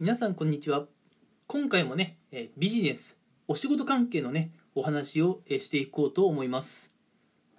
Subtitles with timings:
[0.00, 0.86] 皆さんこんにちは。
[1.46, 2.18] 今回もね
[2.56, 6.92] ビジネスお仕事関係のねお話をしていこうと思います。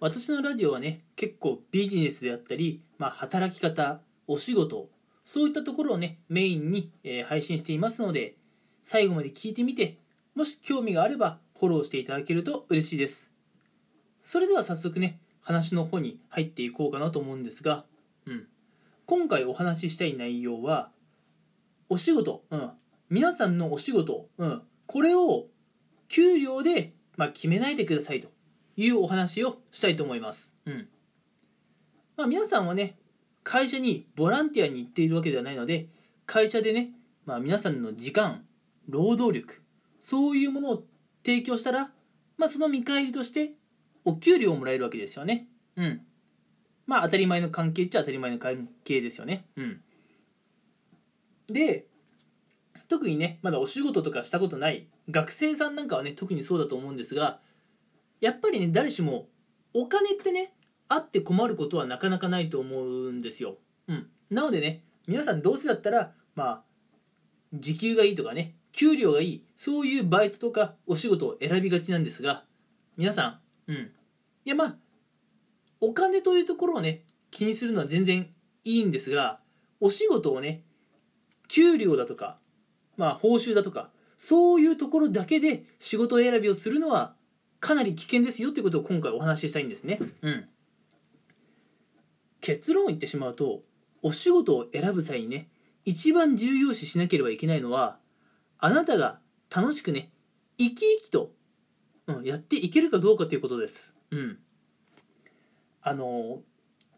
[0.02, 4.90] 私のラジオはね結構ビジネスであったり、まあ、働き方お仕事
[5.24, 6.92] そういったところをねメインに
[7.26, 8.36] 配信していますので
[8.84, 9.98] 最後まで聞いてみて
[10.36, 13.32] もし興味があればフォローしていただけると嬉しいです。
[14.22, 17.86] それでは早速ね話の方に入っていこうかなと思うんですが、
[18.26, 18.48] うん、
[19.06, 20.90] 今回お話ししたい内容は
[21.90, 22.72] お仕事、うん、
[23.10, 25.48] 皆さんのお仕事、うん、これを
[26.08, 28.30] 給料で、まあ、決めないでくださいと
[28.78, 30.58] いうお話をしたいと思います。
[30.66, 30.88] うん
[32.18, 32.98] まあ、皆さんはね
[33.44, 35.90] 会社にボランティアに行っているわけではないので
[36.26, 36.92] 会社でね、
[37.26, 38.46] まあ、皆さんの時間
[38.88, 39.62] 労働力
[40.00, 40.84] そういうものを
[41.26, 41.92] 提供したら、
[42.38, 43.52] まあ、その見返りとして
[44.06, 45.48] お給料をもらえるわけですよね。
[45.76, 46.02] うん。
[46.86, 49.46] まあ当たり前の関係っちゃ当たり前の関係ですよね。
[49.56, 49.82] うん。
[51.48, 51.88] で、
[52.88, 57.40] 特にね、まだお仕事とかしたことない学生さんなんかはね、特にそうだと思うんですが、
[58.22, 59.28] やっぱりね、誰しも
[59.74, 60.54] お金ってね、
[60.88, 63.58] あって困ることはなかなかないと思うんですよ。
[63.88, 64.08] うん。
[64.30, 66.64] なのでね、皆さんどうせだったら、まあ、
[67.54, 72.46] 時給がいいとかね、給料がいい、そういうバイトとかお仕事を選びがちなんですが、
[72.98, 73.76] 皆さん、うん。
[73.76, 74.76] いやまあ、
[75.82, 78.30] お金というところをね、気にするのは全然
[78.64, 79.40] いいんですが、
[79.80, 80.64] お仕事をね、
[81.48, 82.38] 給料だとか、
[82.98, 87.16] まあ報酬だとか、そういうところだけで仕事選びをするのは
[87.60, 90.00] かなり危険ですよということを今回お話ししたいんですね。
[90.22, 90.48] うん。
[92.42, 93.64] 結論を言ってしまうと、
[94.04, 95.50] お仕事を選ぶ際にね、
[95.84, 97.98] 一番重要視しなければいけないのは、
[98.60, 100.12] あなたが楽しくね、
[100.58, 101.32] 生き生きと、
[102.08, 103.96] うん、やっていけるかどうかということです。
[104.12, 104.38] うん。
[105.82, 106.42] あの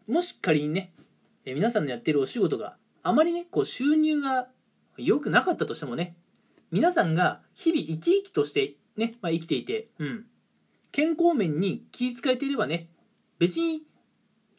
[0.06, 0.92] もし仮にね、
[1.44, 4.48] え皆さんのやってるお仕事があまりねこう収入が
[4.96, 6.16] 良くなかったとしてもね
[6.70, 10.26] 皆さんが日々生き生きとしてね、まあ、生きていて、うん、
[10.92, 12.88] 健康面に気遣えていればね
[13.38, 13.82] 別に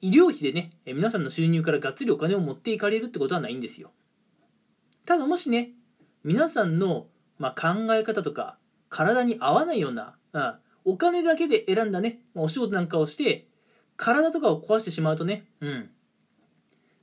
[0.01, 3.91] 医療費でねえ皆さんの収入からがっつりお金を持っていかれるってことはないんですよ
[5.05, 5.71] ただもしね
[6.23, 8.57] 皆さんの、まあ、考え方とか
[8.89, 10.53] 体に合わないような、うん、
[10.85, 13.49] お金だけで選んだねまあお仕事なんかをして
[13.99, 15.89] 体とかを壊してしまうとね、うん。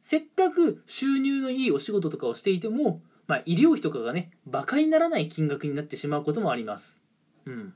[0.07, 7.03] せっかく収入のいいお仕事とかをしていても、まあ、医療費とかがね、馬鹿にならない金額になってしまうこともあります。
[7.45, 7.75] うん。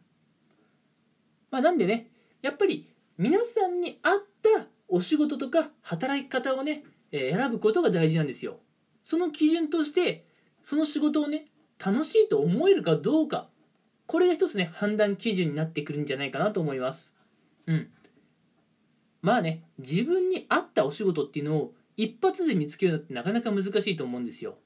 [1.50, 2.08] まあ、なんでね、
[2.40, 2.88] やっぱり
[3.18, 4.20] 皆さんに合っ
[4.58, 8.60] たお仕事とか働き方をね、えー選ぶことが大事なんですよ。
[9.02, 10.24] その基準として、
[10.62, 11.48] その仕事をね、
[11.84, 13.48] 楽しいと思えるかどうか、
[14.06, 17.12] これが一つね、判断基準になってくるんじゃないかなと思います。
[17.66, 17.90] うん。
[19.20, 24.56] まあね、自分に合ったお仕事っていうのを一発で見つけるのってなかなか難しいと思うんですよ。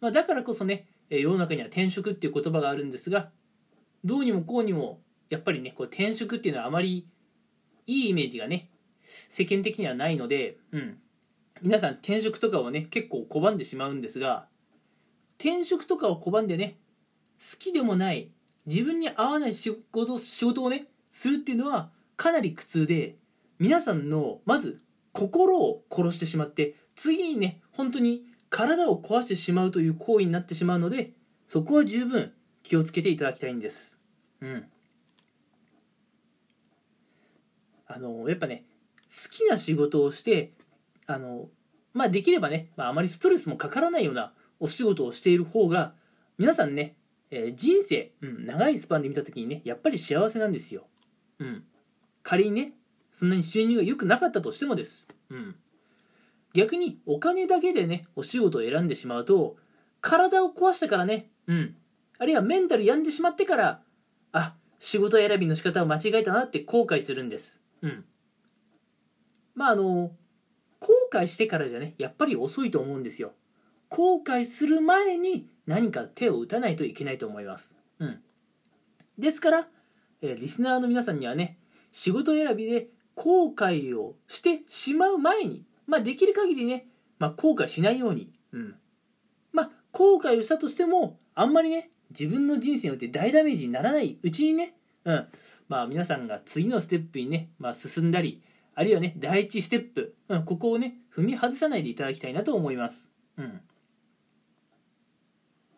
[0.00, 3.30] まあ、だからこそね、世の中には転職っていう言葉があるんですが、
[4.04, 7.08] どうにもこうにも、やっぱりね、こう転職っていうのはあまり
[7.88, 8.70] いいイメージがね、
[9.28, 10.98] 世間的にはないので、うん。
[11.62, 14.46] 皆さん転職とかをね、結構拒んでしまうんですが、
[15.38, 16.78] 転職とかを拒んでね、
[17.40, 18.30] 好きでもない、
[18.66, 23.16] 自分に合わない仕事仕事をね、するっていうのはかなり苦痛で、
[23.58, 24.83] 皆さんのまず
[25.14, 31.12] 心を殺してしまって次にね本当に体を壊してしまうという行為になってしまうので
[31.48, 32.32] そこは十分
[32.62, 34.00] 気をつけていただきたいんです。
[34.40, 34.64] うん。
[37.86, 38.64] あのやっぱね
[39.08, 40.52] 好きな仕事をして
[41.06, 41.48] あの
[41.92, 45.92] まあできればね、まあ、あまりストレスもかからないようなお仕事をしている方が
[46.38, 46.96] 皆さんね、
[47.30, 50.86] えー人生、うん、長いスパンで見た時にねやっぱり幸せなんですよ。
[51.38, 51.64] うん。
[52.24, 52.72] 仮にね
[53.14, 55.06] そんなに収入が良くなかったとしてもです。
[55.30, 55.54] うん。
[56.52, 59.56] 逆にお金だけでね、お仕事を選んでしまうと、
[60.00, 61.76] 体を壊したからね、うん。
[62.18, 63.82] あるいはメンタル病んでしまってから、
[64.32, 67.62] あ、仕事選びの仕方を間違えたなって後悔するんです。
[67.82, 68.04] うん。
[69.54, 70.10] まああの、
[70.80, 73.32] 後悔してからじゃね、やっぱり遅いと思うんですよ。
[73.90, 77.78] 後悔する前に何か手を打たないといけないと思います。
[78.00, 78.20] うん。
[79.18, 79.68] ですから、
[80.20, 81.58] えーリスナーの皆さんにはね、
[81.92, 86.86] 仕事選びで後悔をしてしまう前に、まあ、できる限りね、
[87.18, 88.74] まあ、後悔しないように、うん。
[89.52, 94.74] まあ、後悔をしたとしても、あんまりね、自分の人生において大ダメージにならないうちにね、
[95.04, 95.26] うん。
[95.68, 98.42] まあ、皆さんが次のステップにね、まあ、進んだり、
[98.74, 103.12] あるいはね、第一ステップ、うん、ここをね、踏み外さないでいただきたいなと思います。
[103.36, 103.60] うん。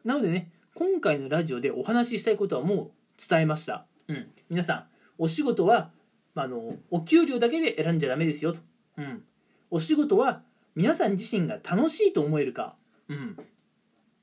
[0.04, 2.90] なのでね、今回のラジオでお話ししたいことはもう
[3.28, 3.86] 伝えました。
[4.08, 4.28] うん。
[4.48, 4.86] 皆さん、
[5.18, 5.90] お仕事は、
[6.36, 8.60] まあ、あのお給料だけで選んじゃダメですよと、
[8.98, 9.24] うん、
[9.72, 10.42] お仕事は
[10.76, 12.76] 皆さん自身が楽しいと思えるか、
[13.08, 13.36] うん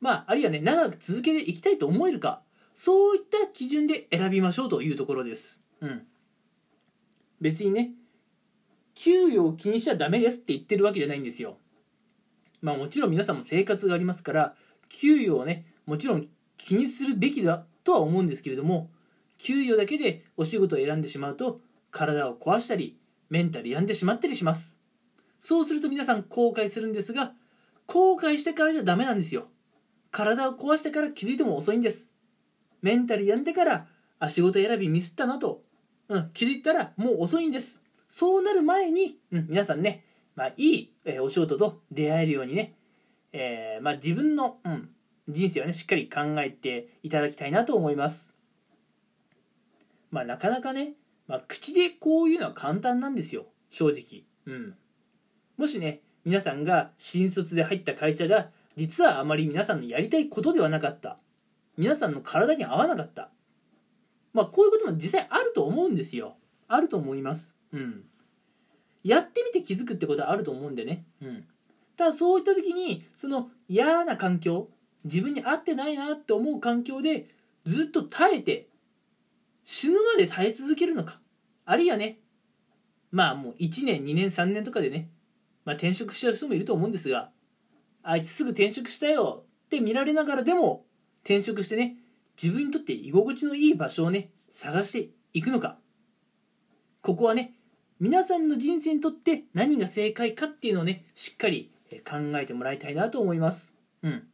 [0.04, 2.42] まあ、あるいはね、長く続けていきたいと思えるか、
[2.74, 5.64] そういった基準で選びましょうというところです。
[5.80, 6.04] うん。
[7.40, 7.92] 別にね、
[8.96, 11.56] 給与を気にしちゃダメですって言ってるわけじゃないんですよ。
[12.62, 14.56] まあもちろん皆さんも生活がありますから、
[14.90, 16.28] 給与をね、もちろん
[16.58, 18.90] 気にするべきだとは思うんですけれども、
[19.38, 21.62] 給与だけでお仕事を選んでしまうと、
[21.94, 22.98] 体を壊したり、
[23.30, 24.78] メンタル病んでしまったりします。
[25.40, 27.34] そうすると皆さん後悔するんですが、
[27.88, 29.48] 後悔してからじゃダメなんですよ。
[30.12, 32.12] 体を壊してから気づいても遅いんです。
[32.82, 33.88] メンタル病んでから、
[34.20, 35.64] あ、仕事選びミスったなと、
[36.10, 37.82] うん、気づいたらもう遅いんです。
[38.08, 40.04] そうなる前に、うん、皆さんね、
[40.36, 42.74] まあ、いい、えー、お仕事と出会えるようにね、
[43.34, 44.90] えー、まあ、自分の、うん、
[45.30, 48.36] 人生をね、しっかり考えていただきたいなと思います。
[50.10, 50.94] まあ、なかなかね、
[51.28, 54.24] まあ、口でこういうのは簡単なんですよ、正直。
[54.46, 54.76] うん。
[55.58, 61.18] もしね、皆さんが新卒で入った会社が実はあまり皆さんのやりたいことではなかった。
[61.78, 63.30] 皆さんの体に合わなかった。
[64.34, 66.36] まあこういうことも実際あると思うんですよ。
[66.68, 67.56] あると思います。
[67.72, 68.04] うん。
[69.04, 71.06] やってみて気づくってことはあると思うんでね。
[71.22, 71.46] うん。
[71.98, 74.70] ただそういった時にその嫌な環境
[75.04, 77.28] 自分に合ってないなって思う環境で
[77.66, 78.68] ずっと耐えて
[79.64, 81.20] 死ぬまで耐え続けるのか？
[81.66, 82.20] あるいはね
[83.12, 85.10] まあもう1年2年3年とかでね
[85.66, 87.30] まあ、転職しちゃう人もいると思うんですが
[88.02, 90.84] あいつすぐ転職したよって見られながらでも
[91.24, 91.96] 転職してね
[92.42, 95.78] 自分にとって居心地のいい場所をね探していくのか？
[97.02, 97.54] ここはね
[98.00, 101.72] 皆さんの人生にとって何が正解かっていうのをねしっかり
[102.06, 103.78] 考えてもらいたいなと思います。
[104.02, 104.28] うん、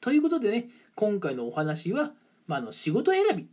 [0.00, 2.12] ということでね今回のお話は、
[2.46, 3.48] まあ、の仕事選び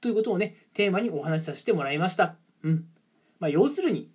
[0.00, 2.36] ということをねテーマにお話しさせてもらいました。
[2.62, 2.84] うん
[3.40, 4.10] まあ、要するに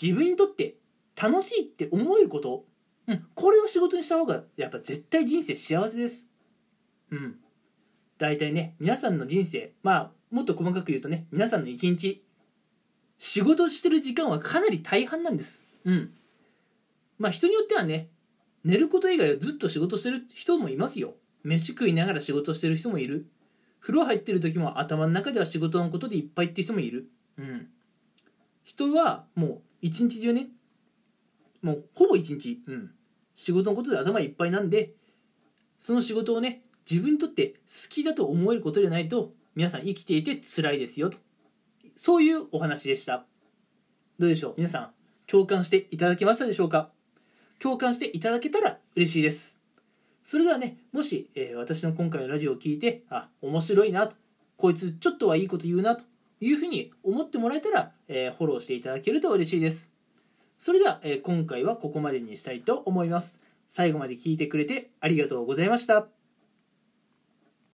[0.00, 0.76] 自分にとって
[1.20, 2.64] 楽しいって思えること、
[3.06, 6.28] うん、これを仕事にした方がやっぱ絶対人生幸せです。
[7.10, 7.36] うん。
[8.18, 12.24] 大体ね、皆さんの人生、まあ、もっと細かく言うとね、皆さんの一日、
[13.18, 15.66] 仕事してる時間はかなり大半なんです。
[15.84, 16.12] うん。
[17.18, 18.08] まあ人によってはね、
[18.64, 21.14] 寝ること以外はずっと仕事してる人もいますよ。
[21.42, 23.26] 飯食いながら仕事してる人もいる。
[23.82, 27.10] 風呂入ってる時も頭の中では仕事のことでいっぱいって人もいる。
[27.36, 27.68] うん。
[28.64, 30.48] 人はもう一日中ね、
[31.62, 32.90] もうほぼ一日、うん、
[33.34, 34.94] 仕事のことで頭いっぱいなんで
[35.80, 41.18] その仕事をね自分にとって好きだと思えることでないと皆さん生きていて辛いですよと。
[41.96, 43.24] そういうお話でした。
[44.18, 44.54] どうでしょう？
[44.58, 44.90] 皆さん
[45.26, 46.90] 共感していただけましたでしょうか？
[47.60, 49.61] 共感していただけたら嬉しいです。
[50.24, 54.16] それではねもし、えー、私の今回のラジオを聞いてあ面白いなと
[54.56, 56.04] こいつちょっとはいいこと言うなと
[56.40, 59.92] いうふうに思ってもらえたら、えー、フォローしていただけると嬉しいです
[60.62, 63.40] それでは、えー、今回はここまでにしたいと思います。
[63.68, 66.21] 最後まで聞いてくれてありがとうございました。